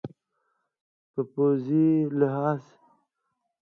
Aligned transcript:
په 1.13 1.21
پوځي 1.31 1.87
لحاظ 2.19 2.63